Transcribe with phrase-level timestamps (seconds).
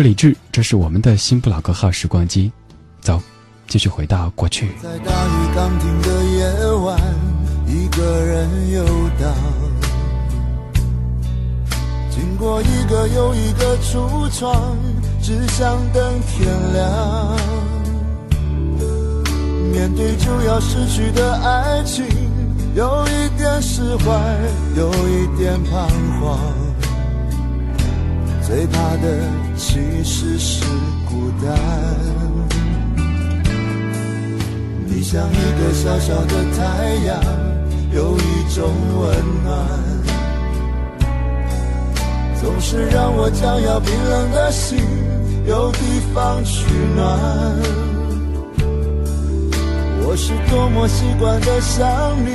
[0.00, 2.50] 是李志，这是我们的新不老歌号时光机，
[3.02, 3.20] 走，
[3.68, 4.70] 继续回到过去。
[4.82, 6.98] 在大雨刚停的夜晚，
[7.66, 8.82] 一个人游
[9.20, 9.30] 荡，
[12.10, 14.74] 经过一个又一个橱窗，
[15.20, 17.36] 只想等天亮。
[19.70, 22.06] 面对就要失去的爱情，
[22.74, 24.38] 有一点释怀，
[24.78, 25.86] 有一点彷
[26.22, 26.59] 徨。
[28.50, 29.06] 最怕的
[29.56, 30.64] 其实是
[31.08, 31.56] 孤单。
[34.88, 37.22] 你像一个小小的太阳，
[37.92, 39.56] 有一种温暖，
[42.40, 44.80] 总是让我将要冰冷的心
[45.46, 45.78] 有地
[46.12, 47.06] 方取暖。
[50.02, 51.88] 我是多么习惯的想
[52.26, 52.32] 你，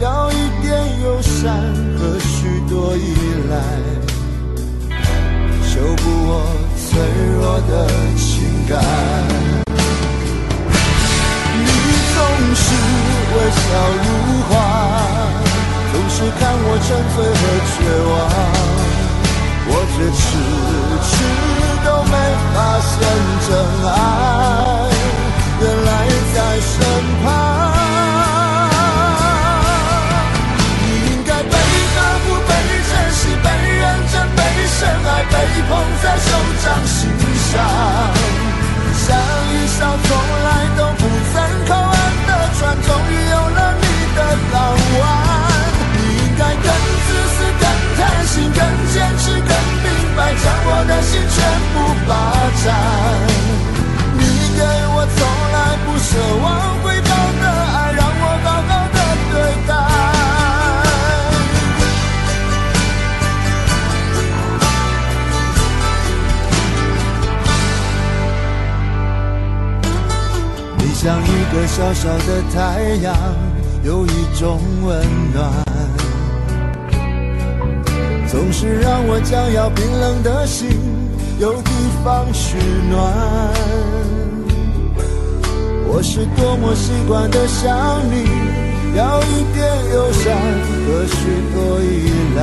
[0.00, 1.52] 要一点友善
[1.98, 3.14] 和许多依
[3.50, 4.09] 赖。
[5.80, 6.44] 修补我
[6.76, 7.00] 脆
[7.40, 7.99] 弱的
[50.80, 51.36] 我的心全
[51.74, 51.76] 部
[52.08, 52.10] 霸
[52.64, 52.66] 占。
[54.16, 54.24] 你
[54.56, 55.20] 给我从
[55.52, 56.08] 来不奢
[56.40, 56.48] 望
[56.82, 57.44] 回报的
[57.76, 58.98] 爱，让我好好的
[59.30, 59.34] 对
[59.68, 59.70] 待。
[70.78, 72.58] 你像一个小小的太
[73.02, 73.14] 阳，
[73.84, 74.08] 有一
[74.38, 74.88] 种温
[75.34, 75.44] 暖，
[78.30, 80.68] 总是让我将要冰冷的心
[81.40, 81.70] 有地
[82.04, 82.56] 方取
[82.88, 83.02] 暖。
[85.88, 88.24] 我是多么习惯的想你，
[88.96, 90.38] 要一点友善
[90.86, 91.18] 和许
[91.50, 92.40] 多依赖，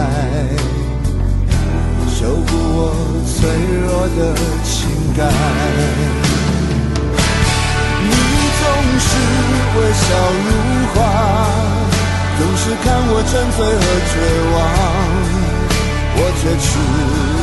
[2.11, 2.91] 修补我
[3.23, 3.47] 脆
[3.87, 3.87] 弱
[4.19, 4.35] 的
[4.67, 5.23] 情感。
[8.03, 8.11] 你
[8.59, 8.61] 总
[8.99, 9.07] 是
[9.77, 10.05] 微笑
[10.43, 10.47] 如
[10.93, 10.99] 花，
[12.37, 13.81] 总是看我沉醉和
[14.11, 14.13] 绝
[14.51, 14.55] 望，
[16.47, 17.36] 结局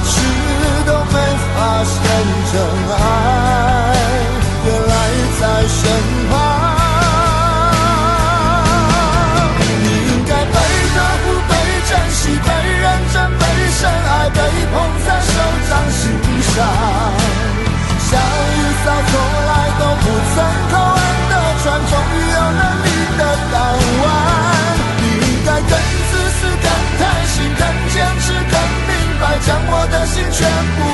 [30.36, 30.93] 全部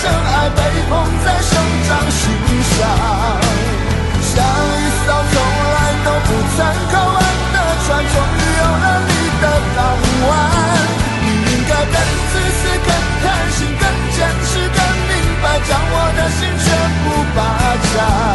[0.00, 0.90] 深爱被捧
[1.22, 1.52] 在手
[1.86, 2.22] 掌心
[2.72, 2.88] 上，
[4.32, 4.34] 像
[4.80, 5.34] 一艘从
[5.74, 6.58] 来都不曾
[6.90, 7.20] 靠岸
[7.52, 9.12] 的船，终于有了你
[9.42, 9.44] 的
[9.76, 9.78] 港
[10.26, 10.28] 湾。
[11.20, 11.94] 你应该更
[12.32, 12.88] 自私、更
[13.22, 13.84] 贪心、更
[14.16, 15.12] 坚持、更明
[15.42, 16.66] 白，将我的心全
[17.04, 17.06] 部
[17.36, 17.38] 霸
[17.92, 18.29] 占。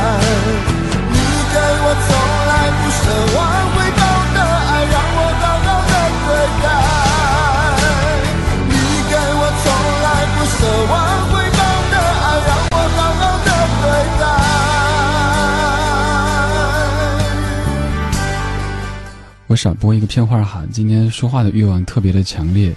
[19.47, 22.73] 我少播一个片花哈，今天说话的欲望特别的强烈，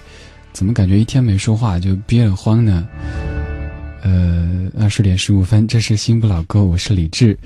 [0.52, 2.86] 怎么感觉一天没说话就憋得慌呢？
[4.02, 7.36] 呃，二十点十五分，这是新不老歌，我是李志，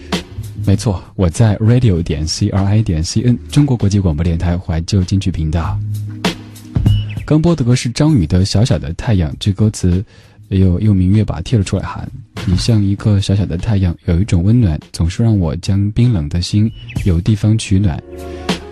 [0.66, 5.78] 没错，我在 radio 点 c r i 点 c n 中国国际广播电台怀旧金曲频道。
[7.25, 10.04] 刚播的歌是张宇的《小小的太阳》，这歌词
[10.48, 12.04] 又又明月把贴了出来哈，
[12.44, 16.70] 你像一个小小的太阳，有一种温暖，总是让我将冰冷的心
[17.04, 18.02] 有地方取暖。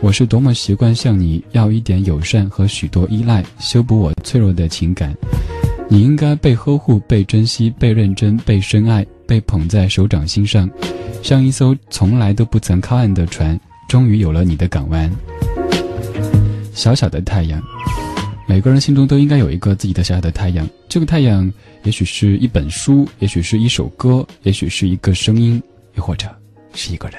[0.03, 5.15] 我是多么习惯向你要一点友善和许多依赖，修补我脆弱的情感。
[5.91, 10.69] 你应该被呵护、被珍惜、被认真、被深爱、被捧在手掌心上，
[11.23, 13.59] 像一艘从来都不曾靠岸的船，
[13.89, 15.11] 终于有了你的港湾。
[16.73, 17.63] 小小的太阳，
[18.47, 20.67] 每个人心中都应该有一个自己的小小的太阳。
[20.89, 25.63] 这个太阳，也许是一本书，也许是一首歌，也许是一个声音，
[25.95, 26.27] 又或者
[26.73, 27.19] 是一个人。